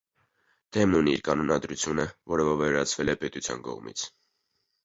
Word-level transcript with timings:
Թեմն 0.77 0.97
ունի 0.99 1.11
իր 1.17 1.21
կանոնադրությունը, 1.27 2.05
որը 2.33 2.47
վավերացվել 2.49 3.15
է 3.15 3.19
պետության 3.25 3.63
կողմից։ 3.69 4.09